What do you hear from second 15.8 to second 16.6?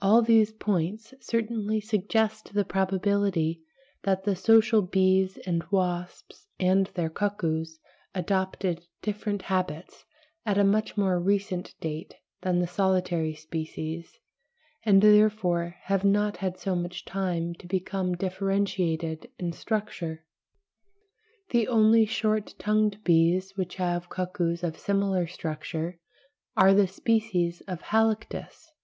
have not had